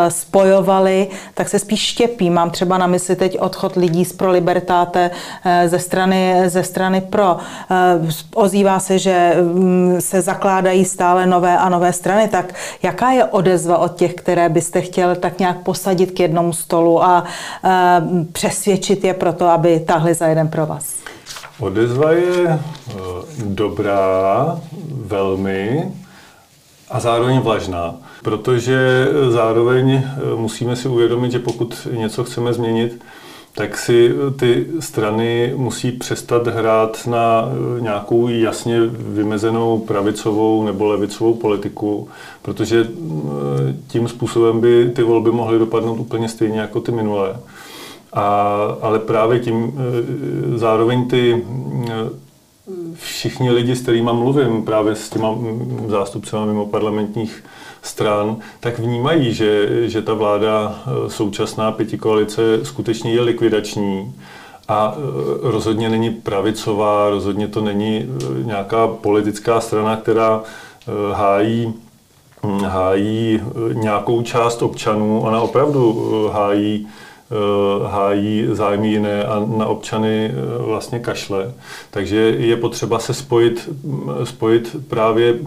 spojovaly, 0.08 1.08
tak 1.34 1.48
se 1.48 1.58
spíš 1.58 1.80
štěpí. 1.80 2.30
Mám 2.30 2.50
třeba 2.50 2.78
na 2.78 2.86
mysli 2.86 3.16
teď 3.16 3.38
odchod 3.38 3.76
lidí 3.76 4.04
z 4.04 4.12
Pro 4.12 4.30
Libertáte 4.30 5.10
e, 5.44 5.68
ze 5.68 5.78
strany, 5.78 6.42
ze 6.46 6.62
strany 6.62 7.00
Pro. 7.00 7.36
E, 7.70 8.12
ozývá 8.34 8.80
se, 8.80 8.98
že 8.98 9.36
mm, 9.42 9.96
se 10.00 10.20
zakládají 10.22 10.84
stále 10.84 11.26
nové 11.26 11.58
a 11.58 11.68
nové 11.68 11.92
strany, 11.92 12.28
tak 12.28 12.54
jaká 12.82 13.10
je 13.10 13.24
odezva 13.24 13.78
od 13.78 13.94
těch, 13.94 14.14
které 14.14 14.48
byste 14.48 14.80
chtěl 14.80 15.14
tak 15.14 15.38
nějak 15.38 15.58
posadit 15.62 16.10
k 16.10 16.20
jednomu 16.20 16.52
stolu 16.52 17.04
a 17.04 17.24
e, 17.64 18.00
přesvědčit 18.32 19.04
je 19.04 19.14
proto, 19.14 19.46
aby 19.46 19.80
tahle 19.80 20.15
za 20.16 20.26
jeden 20.26 20.48
pro 20.48 20.66
vás? 20.66 20.94
Odezva 21.60 22.12
je 22.12 22.48
eh, 22.48 22.94
dobrá, 23.44 24.60
velmi 25.06 25.92
a 26.90 27.00
zároveň 27.00 27.40
vlažná, 27.40 27.94
protože 28.22 29.08
zároveň 29.28 29.90
eh, 29.92 30.02
musíme 30.36 30.76
si 30.76 30.88
uvědomit, 30.88 31.32
že 31.32 31.38
pokud 31.38 31.88
něco 31.92 32.24
chceme 32.24 32.52
změnit, 32.52 33.02
tak 33.54 33.78
si 33.78 34.14
ty 34.38 34.66
strany 34.80 35.52
musí 35.56 35.92
přestat 35.92 36.46
hrát 36.46 37.06
na 37.06 37.44
eh, 37.48 37.80
nějakou 37.80 38.28
jasně 38.28 38.80
vymezenou 38.90 39.78
pravicovou 39.78 40.64
nebo 40.64 40.86
levicovou 40.86 41.34
politiku, 41.34 42.08
protože 42.42 42.88
tím 43.88 44.08
způsobem 44.08 44.60
by 44.60 44.90
ty 44.96 45.02
volby 45.02 45.30
mohly 45.32 45.58
dopadnout 45.58 45.98
úplně 45.98 46.28
stejně 46.28 46.60
jako 46.60 46.80
ty 46.80 46.92
minulé. 46.92 47.36
A, 48.12 48.56
ale 48.80 48.98
právě 48.98 49.40
tím 49.40 49.72
e, 50.54 50.58
zároveň 50.58 51.08
ty 51.08 51.32
e, 51.34 52.10
všichni 52.94 53.50
lidi, 53.50 53.76
s 53.76 53.82
kterými 53.82 54.10
mluvím, 54.12 54.62
právě 54.62 54.94
s 54.94 55.10
těma 55.10 55.38
zástupci 55.88 56.36
mimo 56.46 56.66
parlamentních 56.66 57.44
stran, 57.82 58.36
tak 58.60 58.78
vnímají, 58.78 59.34
že, 59.34 59.68
že 59.88 60.02
ta 60.02 60.14
vláda 60.14 60.82
e, 61.06 61.10
současná 61.10 61.72
pětikoalice 61.72 62.60
skutečně 62.62 63.12
je 63.12 63.20
likvidační 63.20 64.14
a 64.68 64.94
rozhodně 65.42 65.88
není 65.88 66.10
pravicová, 66.10 67.10
rozhodně 67.10 67.48
to 67.48 67.60
není 67.60 68.06
nějaká 68.42 68.86
politická 68.86 69.60
strana, 69.60 69.96
která 69.96 70.42
hájí 71.12 71.74
hájí 72.66 73.40
nějakou 73.72 74.22
část 74.22 74.62
občanů, 74.62 75.20
ona 75.20 75.40
opravdu 75.40 76.30
hájí 76.32 76.88
hájí 77.86 78.46
zájmy 78.52 78.88
jiné 78.88 79.24
a 79.24 79.46
na 79.56 79.66
občany 79.66 80.30
eh, 80.30 80.62
vlastně 80.62 80.98
kašle. 80.98 81.52
Takže 81.90 82.16
je 82.16 82.56
potřeba 82.56 82.98
se 82.98 83.14
spojit, 83.14 83.68
spojit 84.24 84.76
právě 84.88 85.38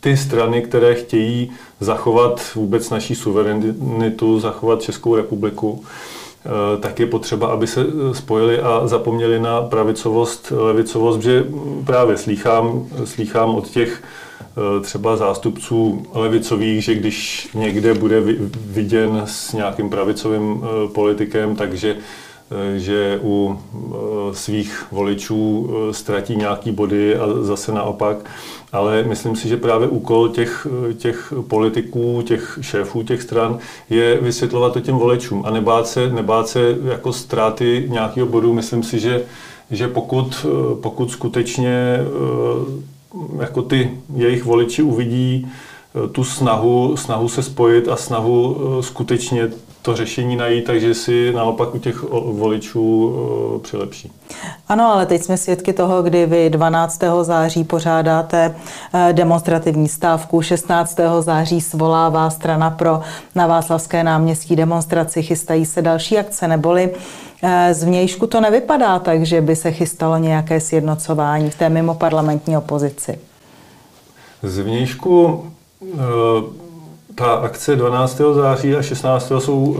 ty 0.00 0.16
strany, 0.16 0.62
které 0.62 0.94
chtějí 0.94 1.50
zachovat 1.80 2.54
vůbec 2.54 2.90
naší 2.90 3.14
suverenitu, 3.14 4.40
zachovat 4.40 4.82
Českou 4.82 5.16
republiku, 5.16 5.84
eh, 5.84 6.80
tak 6.80 7.00
je 7.00 7.06
potřeba, 7.06 7.46
aby 7.46 7.66
se 7.66 7.86
spojili 8.12 8.60
a 8.60 8.86
zapomněli 8.86 9.40
na 9.40 9.62
pravicovost, 9.62 10.52
levicovost, 10.56 11.22
že 11.22 11.44
právě 11.86 12.16
slýchám, 12.16 12.86
slýchám 13.04 13.54
od 13.54 13.68
těch 13.68 14.02
třeba 14.82 15.16
zástupců 15.16 16.06
levicových, 16.12 16.84
že 16.84 16.94
když 16.94 17.48
někde 17.54 17.94
bude 17.94 18.20
viděn 18.66 19.22
s 19.24 19.52
nějakým 19.52 19.90
pravicovým 19.90 20.62
politikem, 20.94 21.56
takže 21.56 21.96
že 22.76 23.20
u 23.22 23.58
svých 24.32 24.86
voličů 24.92 25.70
ztratí 25.90 26.36
nějaký 26.36 26.72
body 26.72 27.16
a 27.16 27.26
zase 27.42 27.72
naopak 27.72 28.30
ale 28.74 29.02
myslím 29.02 29.36
si, 29.36 29.48
že 29.48 29.56
právě 29.56 29.88
úkol 29.88 30.28
těch, 30.28 30.66
těch 30.96 31.32
politiků, 31.48 32.22
těch 32.22 32.58
šéfů 32.60 33.02
těch 33.02 33.22
stran 33.22 33.58
je 33.90 34.18
vysvětlovat 34.20 34.72
to 34.72 34.80
těm 34.80 34.96
voličům 34.96 35.42
a 35.46 35.50
nebát 35.50 35.86
se, 35.86 36.10
nebát 36.10 36.48
se 36.48 36.76
jako 36.84 37.12
ztráty 37.12 37.86
nějakého 37.88 38.26
bodu. 38.26 38.52
Myslím 38.52 38.82
si, 38.82 38.98
že, 39.00 39.22
že 39.70 39.88
pokud, 39.88 40.46
pokud 40.82 41.10
skutečně 41.10 41.98
eh, 41.98 42.93
jako 43.40 43.62
ty 43.62 43.90
jejich 44.14 44.44
voliči 44.44 44.82
uvidí 44.82 45.46
eh, 45.46 46.08
tu 46.08 46.24
snahu, 46.24 46.96
snahu 46.96 47.28
se 47.28 47.42
spojit 47.42 47.88
a 47.88 47.96
snahu 47.96 48.56
eh, 48.56 48.82
skutečně 48.82 49.50
to 49.84 49.96
řešení 49.96 50.36
najít, 50.36 50.64
takže 50.64 50.94
si 50.94 51.32
naopak 51.32 51.74
u 51.74 51.78
těch 51.78 52.02
voličů 52.32 53.14
přilepší. 53.62 54.12
Ano, 54.68 54.84
ale 54.84 55.06
teď 55.06 55.22
jsme 55.22 55.36
svědky 55.36 55.72
toho, 55.72 56.02
kdy 56.02 56.26
vy 56.26 56.50
12. 56.50 57.00
září 57.22 57.64
pořádáte 57.64 58.54
eh, 58.94 59.12
demonstrativní 59.12 59.88
stávku, 59.88 60.42
16. 60.42 61.00
září 61.20 61.60
svolává 61.60 62.30
strana 62.30 62.70
pro 62.70 63.00
na 63.34 63.46
Václavské 63.46 64.04
náměstí 64.04 64.56
demonstraci, 64.56 65.22
chystají 65.22 65.66
se 65.66 65.82
další 65.82 66.18
akce, 66.18 66.48
neboli 66.48 66.90
eh, 67.42 67.74
z 67.74 67.84
vnějšku 67.84 68.26
to 68.26 68.40
nevypadá 68.40 68.98
tak, 68.98 69.26
že 69.26 69.40
by 69.40 69.56
se 69.56 69.72
chystalo 69.72 70.18
nějaké 70.18 70.60
sjednocování 70.60 71.50
v 71.50 71.54
té 71.54 71.68
mimo 71.68 71.94
parlamentní 71.94 72.56
opozici. 72.56 73.18
Z 74.42 74.58
vnějšku 74.58 75.44
eh, 75.82 76.63
ta 77.14 77.32
akce 77.32 77.76
12. 77.76 78.20
září 78.34 78.74
a 78.74 78.82
16. 78.82 79.32
jsou 79.38 79.76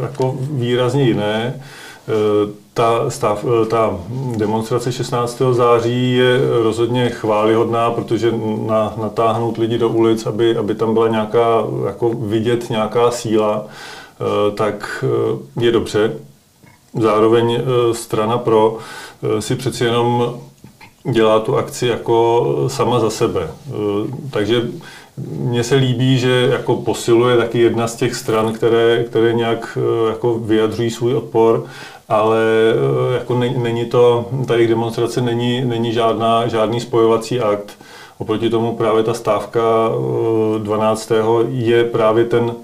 jako 0.00 0.36
výrazně 0.40 1.02
jiné 1.02 1.60
ta, 2.76 3.10
stav, 3.10 3.44
ta 3.70 3.98
demonstrace 4.36 4.92
16. 4.92 5.42
září 5.52 6.16
je 6.16 6.40
rozhodně 6.62 7.10
chválihodná, 7.10 7.90
protože 7.90 8.32
na, 8.66 8.94
natáhnout 9.02 9.58
lidi 9.58 9.78
do 9.78 9.88
ulic, 9.88 10.26
aby, 10.26 10.56
aby 10.56 10.74
tam 10.74 10.94
byla 10.94 11.08
nějaká, 11.08 11.64
jako 11.86 12.08
vidět 12.10 12.70
nějaká 12.70 13.10
síla, 13.10 13.64
eh, 13.66 14.50
tak 14.50 15.04
eh, 15.04 15.64
je 15.64 15.72
dobře. 15.72 16.12
Zároveň 17.00 17.54
eh, 17.54 17.94
strana 17.94 18.38
pro 18.38 18.78
si 19.40 19.56
přeci 19.56 19.84
jenom 19.84 20.40
dělá 21.12 21.40
tu 21.40 21.56
akci 21.56 21.86
jako 21.86 22.46
sama 22.68 23.00
za 23.00 23.10
sebe. 23.10 23.50
Takže 24.30 24.62
mně 25.16 25.64
se 25.64 25.74
líbí, 25.74 26.18
že 26.18 26.48
jako 26.50 26.76
posiluje 26.76 27.36
taky 27.36 27.58
jedna 27.58 27.88
z 27.88 27.94
těch 27.96 28.14
stran, 28.14 28.52
které, 28.52 29.04
které 29.04 29.32
nějak 29.32 29.78
jako 30.08 30.38
vyjadřují 30.38 30.90
svůj 30.90 31.14
odpor 31.14 31.66
ale 32.08 32.38
eh, 32.74 33.14
jako 33.14 33.38
není 33.38 33.84
to, 33.84 34.28
ta 34.46 34.54
jejich 34.54 34.68
demonstrace 34.68 35.20
není, 35.20 35.64
není 35.64 35.92
žádná, 35.92 36.48
žádný 36.48 36.80
spojovací 36.80 37.40
akt. 37.40 37.78
Oproti 38.18 38.50
tomu 38.50 38.76
právě 38.76 39.02
ta 39.02 39.14
stávka 39.14 39.60
12. 40.58 41.10
Eh, 41.10 41.16
je 41.48 41.84
právě 41.84 42.24
ten, 42.24 42.54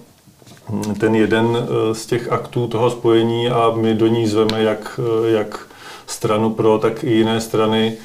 ten 1.00 1.14
jeden 1.14 1.68
z 1.92 2.06
těch 2.06 2.32
aktů 2.32 2.66
toho 2.66 2.90
spojení 2.90 3.48
a 3.48 3.72
my 3.76 3.94
do 3.94 4.06
ní 4.06 4.26
zveme 4.26 4.62
jak, 4.62 5.00
jak 5.26 5.66
stranu 6.06 6.50
pro, 6.50 6.78
tak 6.78 7.04
i 7.04 7.10
jiné 7.10 7.40
strany. 7.40 7.96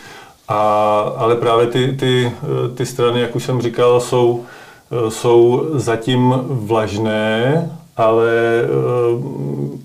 A, 0.48 1.00
ale 1.18 1.36
právě 1.36 1.68
ty, 1.68 1.98
ty, 2.00 2.32
ty 2.76 2.86
strany, 2.86 3.22
jak 3.22 3.36
už 3.36 3.44
jsem 3.44 3.62
říkal, 3.62 4.02
jsou, 4.02 4.46
jsou 5.10 5.68
zatím 5.74 6.34
vlažné 6.48 7.70
ale 7.98 8.32
eh, 8.64 8.68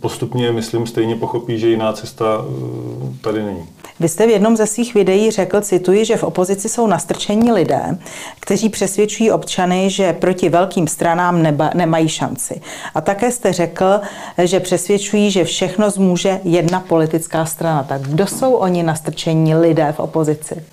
postupně, 0.01 0.53
myslím, 0.53 0.87
stejně 0.87 1.17
pochopí, 1.17 1.59
že 1.59 1.69
jiná 1.69 1.93
cesta 1.93 2.45
eh, 2.45 3.19
tady 3.21 3.43
není. 3.43 3.69
Vy 4.03 4.09
jste 4.09 4.27
v 4.27 4.31
jednom 4.31 4.57
ze 4.57 4.67
svých 4.67 4.95
videí 4.95 5.31
řekl, 5.31 5.61
cituji, 5.61 6.05
že 6.05 6.17
v 6.17 6.25
opozici 6.25 6.69
jsou 6.69 6.87
nastrčení 6.87 7.53
lidé, 7.53 7.99
kteří 8.41 8.69
přesvědčují 8.69 9.31
občany, 9.31 9.91
že 9.91 10.13
proti 10.13 10.49
velkým 10.49 10.87
stranám 10.87 11.43
neba, 11.43 11.71
nemají 11.75 12.09
šanci. 12.09 12.61
A 12.95 13.01
také 13.01 13.33
jste 13.33 13.53
řekl, 13.53 14.01
že 14.45 14.61
přesvědčují, 14.61 15.31
že 15.31 15.45
všechno 15.45 15.91
zmůže 15.91 16.41
jedna 16.45 16.81
politická 16.81 17.45
strana. 17.45 17.83
Tak 17.83 18.03
kdo 18.03 18.27
jsou 18.27 18.53
oni 18.53 18.83
nastrčení 18.83 19.55
lidé 19.55 19.95
v 19.97 20.01
opozici? 20.01 20.65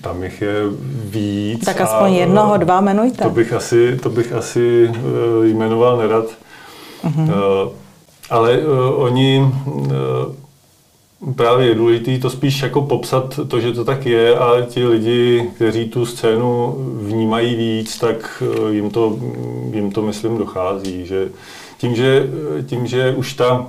Tam 0.00 0.22
jich 0.22 0.42
je 0.42 0.54
víc. 1.04 1.64
Tak 1.64 1.80
aspoň 1.80 2.12
jednoho, 2.12 2.56
dva 2.56 2.80
jmenujte. 2.80 3.24
To 3.24 3.30
bych 3.30 3.52
asi, 3.52 3.98
to 4.02 4.10
bych 4.10 4.32
asi 4.32 4.90
eh, 4.94 5.46
jmenoval 5.46 5.96
nerad. 5.96 6.24
Uh-huh. 7.04 7.70
Ale 8.30 8.58
oni 8.96 9.52
Právě 11.36 11.66
je 11.66 11.74
důležité 11.74 12.18
to 12.18 12.30
spíš 12.30 12.62
jako 12.62 12.82
popsat 12.82 13.40
to, 13.48 13.60
že 13.60 13.72
to 13.72 13.84
tak 13.84 14.06
je 14.06 14.38
a 14.38 14.60
ti 14.66 14.86
lidi, 14.86 15.50
kteří 15.54 15.88
tu 15.88 16.06
scénu 16.06 16.74
vnímají 17.00 17.56
víc, 17.56 17.98
tak 17.98 18.42
eh, 18.46 18.72
jim 18.72 18.90
to, 18.90 19.18
jim 19.72 19.92
to 19.92 20.02
myslím, 20.02 20.38
dochází. 20.38 21.06
Že 21.06 21.28
tím, 21.78 21.96
že, 21.96 22.26
tím, 22.66 22.86
že 22.86 23.14
už 23.16 23.34
ta, 23.34 23.66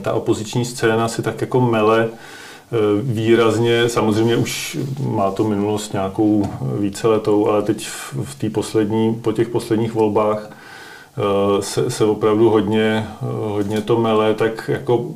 ta 0.00 0.12
opoziční 0.12 0.64
scéna 0.64 1.08
si 1.08 1.22
tak 1.22 1.40
jako 1.40 1.60
mele 1.60 2.08
eh, 2.08 2.76
výrazně, 3.02 3.88
samozřejmě 3.88 4.36
už 4.36 4.78
má 5.08 5.30
to 5.30 5.44
minulost 5.44 5.92
nějakou 5.92 6.44
víceletou, 6.78 7.48
ale 7.48 7.62
teď 7.62 7.86
v, 8.22 8.34
té 8.38 8.50
poslední, 8.50 9.14
po 9.14 9.32
těch 9.32 9.48
posledních 9.48 9.94
volbách 9.94 10.50
eh, 10.50 11.62
se, 11.62 11.90
se 11.90 12.04
opravdu 12.04 12.50
hodně, 12.50 13.06
hodně 13.20 13.80
to 13.80 14.00
mele, 14.00 14.34
tak 14.34 14.70
jako 14.72 15.06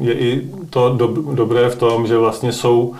je 0.00 0.14
i 0.14 0.57
to 0.78 0.94
do, 0.96 1.06
dobré 1.34 1.68
v 1.68 1.76
tom, 1.76 2.06
že 2.06 2.18
vlastně 2.18 2.52
jsou 2.52 2.94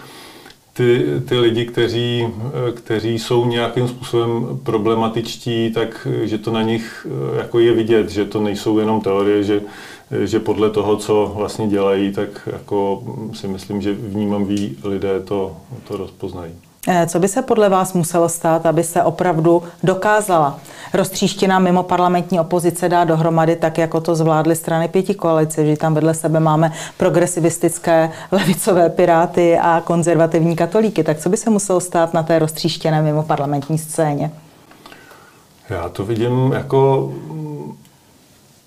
ty, 0.72 1.06
ty 1.28 1.38
lidi, 1.38 1.66
kteří, 1.66 2.26
kteří 2.74 3.18
jsou 3.18 3.44
nějakým 3.44 3.88
způsobem 3.88 4.60
problematičtí, 4.62 5.70
tak 5.70 6.06
že 6.22 6.38
to 6.38 6.52
na 6.52 6.62
nich 6.62 7.06
eh, 7.10 7.38
jako 7.38 7.58
je 7.58 7.72
vidět, 7.72 8.10
že 8.10 8.24
to 8.24 8.40
nejsou 8.40 8.78
jenom 8.78 9.00
teorie, 9.00 9.42
že, 9.42 9.60
že 10.24 10.40
podle 10.40 10.70
toho, 10.70 10.96
co 10.96 11.32
vlastně 11.36 11.68
dělají, 11.68 12.12
tak 12.12 12.48
jako 12.52 13.02
si 13.34 13.48
myslím, 13.48 13.82
že 13.82 13.92
vnímaví 13.92 14.76
lidé 14.84 15.20
to, 15.20 15.56
to 15.88 15.96
rozpoznají. 15.96 16.52
Eh, 16.90 17.06
co 17.06 17.18
by 17.18 17.28
se 17.28 17.42
podle 17.42 17.68
vás 17.68 17.92
muselo 17.92 18.28
stát, 18.28 18.66
aby 18.66 18.84
se 18.84 19.02
opravdu 19.02 19.62
dokázala 19.82 20.58
roztříštěná 20.94 21.58
mimo 21.58 21.82
parlamentní 21.82 22.40
opozice 22.40 22.88
dá 22.88 23.04
dohromady 23.04 23.56
tak, 23.56 23.78
jako 23.78 24.00
to 24.00 24.14
zvládly 24.14 24.56
strany 24.56 24.88
pěti 24.88 25.14
koalice, 25.14 25.66
že 25.66 25.76
tam 25.76 25.94
vedle 25.94 26.14
sebe 26.14 26.40
máme 26.40 26.72
progresivistické 26.96 28.12
levicové 28.32 28.88
piráty 28.88 29.58
a 29.58 29.82
konzervativní 29.84 30.56
katolíky. 30.56 31.04
Tak 31.04 31.18
co 31.18 31.28
by 31.28 31.36
se 31.36 31.50
muselo 31.50 31.80
stát 31.80 32.14
na 32.14 32.22
té 32.22 32.38
roztříštěné 32.38 33.02
mimo 33.02 33.22
parlamentní 33.22 33.78
scéně? 33.78 34.30
Já 35.70 35.88
to 35.88 36.04
vidím 36.04 36.52
jako 36.52 37.12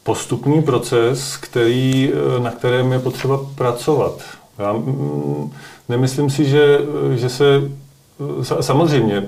postupný 0.03 0.61
proces, 0.61 1.37
který, 1.37 2.13
na 2.39 2.51
kterém 2.51 2.91
je 2.91 2.99
potřeba 2.99 3.39
pracovat. 3.55 4.13
Já 4.59 4.73
mm, 4.73 5.51
nemyslím 5.89 6.29
si, 6.29 6.45
že, 6.45 6.77
že 7.15 7.29
se 7.29 7.61
Samozřejmě, 8.61 9.27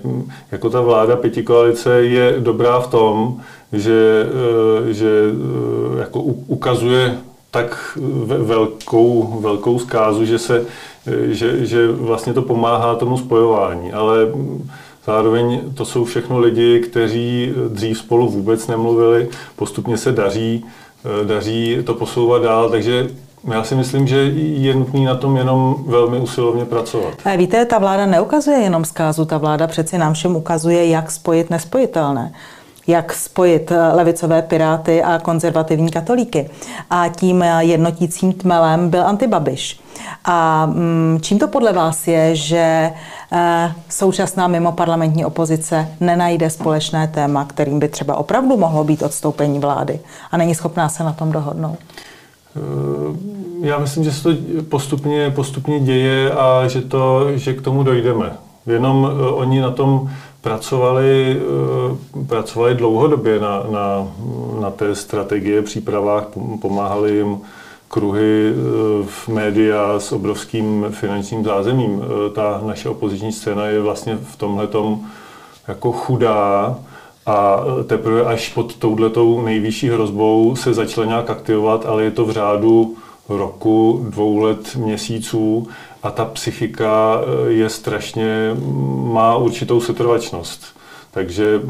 jako 0.52 0.70
ta 0.70 0.82
vláda 0.82 1.16
pětikoalice 1.16 2.04
je 2.04 2.36
dobrá 2.40 2.80
v 2.80 2.88
tom, 2.88 3.42
že, 3.74 4.26
eh, 4.90 4.94
že 4.94 5.10
eh, 5.96 6.00
jako 6.00 6.22
ukazuje 6.48 7.18
tak 7.52 7.98
velkou, 8.26 9.40
velkou 9.42 9.80
zkázu, 9.80 10.26
že, 10.26 10.40
se, 10.40 10.66
eh, 11.08 11.34
že, 11.34 11.66
že 11.66 11.92
vlastně 11.92 12.34
to 12.34 12.42
pomáhá 12.42 12.96
tomu 12.96 13.18
spojování. 13.18 13.94
Ale 13.94 14.18
zároveň 15.06 15.62
to 15.74 15.86
jsou 15.86 16.06
všechno 16.06 16.40
lidi, 16.40 16.80
kteří 16.80 17.54
dřív 17.70 17.98
spolu 17.98 18.30
vůbec 18.30 18.68
nemluvili, 18.68 19.30
postupně 19.56 19.98
se 19.98 20.12
daří, 20.12 20.66
daří 21.24 21.78
to 21.84 21.94
posouvat 21.94 22.42
dál, 22.42 22.70
takže 22.70 23.10
já 23.52 23.64
si 23.64 23.76
myslím, 23.76 24.08
že 24.08 24.18
je 24.36 24.74
nutný 24.74 25.06
na 25.06 25.16
tom 25.16 25.38
jenom 25.38 25.76
velmi 25.88 26.20
usilovně 26.20 26.66
pracovat. 26.66 27.14
Víte, 27.38 27.66
ta 27.66 27.80
vláda 27.80 28.06
neukazuje 28.06 28.58
jenom 28.58 28.86
zkázu, 28.86 29.26
ta 29.26 29.38
vláda 29.38 29.68
přeci 29.68 29.98
nám 29.98 30.14
všem 30.14 30.36
ukazuje, 30.36 30.88
jak 30.88 31.12
spojit 31.12 31.50
nespojitelné 31.50 32.32
jak 32.88 33.14
spojit 33.14 33.72
levicové 33.94 34.42
piráty 34.42 35.04
a 35.04 35.20
konzervativní 35.20 35.92
katolíky. 35.92 36.50
A 36.90 37.10
tím 37.10 37.46
jednotícím 37.60 38.34
tmelem 38.34 38.90
byl 38.90 39.08
antibabiš. 39.08 39.80
A 40.26 40.66
mm, 40.66 41.20
čím 41.22 41.40
to 41.40 41.48
podle 41.48 41.74
vás 41.74 42.08
je, 42.08 42.36
že 42.36 42.92
eh, 43.32 43.74
současná 43.90 44.48
mimo 44.48 44.72
parlamentní 44.72 45.26
opozice 45.26 45.88
nenajde 46.00 46.50
společné 46.50 47.08
téma, 47.08 47.46
kterým 47.46 47.80
by 47.80 47.88
třeba 47.88 48.16
opravdu 48.16 48.58
mohlo 48.58 48.84
být 48.84 49.04
odstoupení 49.04 49.60
vlády 49.60 50.00
a 50.32 50.38
není 50.38 50.56
schopná 50.56 50.90
se 50.90 51.04
na 51.04 51.14
tom 51.14 51.32
dohodnout? 51.32 51.80
Eh, 52.56 53.18
já 53.62 53.78
myslím, 53.78 54.04
že 54.04 54.12
se 54.12 54.24
to 54.24 54.30
postupně, 54.70 55.32
postupně 55.36 55.80
děje 55.80 56.32
a 56.32 56.68
že, 56.68 56.82
to, 56.82 57.28
že 57.36 57.54
k 57.54 57.62
tomu 57.62 57.84
dojdeme. 57.84 58.38
Jenom 58.68 59.12
oni 59.34 59.62
na 59.62 59.72
tom 59.72 60.10
pracovali, 60.42 61.42
pracovali 62.28 62.76
dlouhodobě 62.76 63.40
na, 63.40 63.64
na, 63.72 64.08
na 64.62 64.72
té 64.72 64.96
strategie, 64.96 65.62
přípravách, 65.62 66.28
pomáhali 66.62 67.16
jim 67.16 67.38
kruhy 67.88 68.54
v 69.06 69.28
média 69.28 70.00
s 70.00 70.12
obrovským 70.12 70.86
finančním 70.90 71.44
zázemím. 71.44 72.02
Ta 72.36 72.62
naše 72.66 72.90
opoziční 72.90 73.32
scéna 73.32 73.66
je 73.66 73.82
vlastně 73.82 74.16
v 74.16 74.36
tomhletom 74.36 75.06
jako 75.68 75.92
chudá, 75.92 76.76
a 77.26 77.60
teprve 77.88 78.26
až 78.26 78.50
pod 78.50 78.76
touhletou 78.76 79.42
nejvyšší 79.42 79.90
hrozbou 79.90 80.56
se 80.56 80.74
začala 80.74 81.08
nějak 81.08 81.30
aktivovat, 81.30 81.86
ale 81.86 82.04
je 82.04 82.12
to 82.12 82.26
v 82.26 82.32
řádu 82.32 82.96
roku, 83.30 84.06
dvou 84.10 84.38
let, 84.38 84.76
měsíců 84.76 85.68
a 86.04 86.12
ta 86.12 86.26
psychika 86.26 87.22
eh, 87.22 87.52
je 87.52 87.70
strašně, 87.70 88.56
má 89.14 89.36
určitou 89.36 89.82
setrvačnost. 89.82 90.66
Takže 91.12 91.62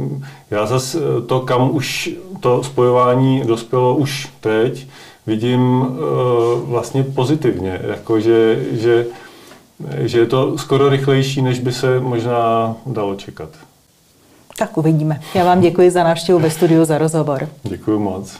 já 0.52 0.66
zase 0.66 1.00
eh, 1.00 1.22
to, 1.22 1.40
kam 1.40 1.76
už 1.76 2.10
to 2.40 2.64
spojování 2.64 3.42
dospělo 3.46 3.96
už 3.96 4.30
teď, 4.40 4.88
vidím 5.28 5.86
eh, 5.86 5.96
vlastně 6.66 7.04
pozitivně, 7.04 7.82
jako 7.88 8.20
že, 8.20 8.66
že, 8.72 9.06
že 9.98 10.20
je 10.20 10.26
to 10.26 10.58
skoro 10.58 10.90
rychlejší, 10.90 11.42
než 11.42 11.60
by 11.60 11.72
se 11.72 12.00
možná 12.00 12.76
dalo 12.86 13.16
čekat. 13.16 13.50
Tak 14.58 14.78
uvidíme. 14.78 15.22
Já 15.36 15.46
vám 15.46 15.62
děkuji 15.62 15.92
za 15.92 16.04
návštěvu 16.04 16.40
ve 16.40 16.50
studiu, 16.50 16.86
za 16.86 16.98
rozhovor. 16.98 17.50
Děkuji 17.64 18.00
moc. 18.00 18.40